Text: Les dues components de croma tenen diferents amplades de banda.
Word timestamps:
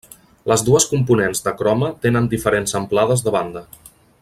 Les 0.51 0.61
dues 0.69 0.87
components 0.93 1.43
de 1.49 1.53
croma 1.59 1.91
tenen 2.07 2.31
diferents 2.33 2.75
amplades 2.83 3.25
de 3.29 3.35
banda. 3.37 3.65